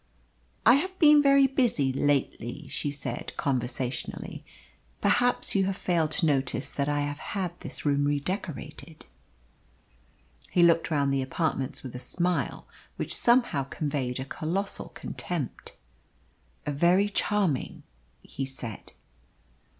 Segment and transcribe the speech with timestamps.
[0.65, 4.43] "I have been very busy lately," she said conversationally.
[4.99, 9.05] "Perhaps you have failed to notice that I have had this room redecorated?"
[10.49, 15.73] He looked round the apartments with a smile, which somehow conveyed a colossal contempt.
[16.65, 17.83] "Very charming,"
[18.23, 18.93] he said.